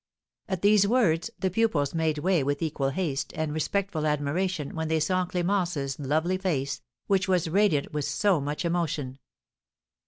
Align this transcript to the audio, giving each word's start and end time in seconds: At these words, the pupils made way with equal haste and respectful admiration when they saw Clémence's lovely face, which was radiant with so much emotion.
At 0.49 0.63
these 0.63 0.87
words, 0.87 1.29
the 1.37 1.51
pupils 1.51 1.93
made 1.93 2.17
way 2.17 2.41
with 2.43 2.63
equal 2.63 2.89
haste 2.89 3.33
and 3.35 3.53
respectful 3.53 4.07
admiration 4.07 4.73
when 4.73 4.87
they 4.87 4.99
saw 4.99 5.27
Clémence's 5.27 5.99
lovely 5.99 6.39
face, 6.39 6.81
which 7.05 7.27
was 7.27 7.47
radiant 7.51 7.93
with 7.93 8.05
so 8.05 8.41
much 8.41 8.65
emotion. 8.65 9.19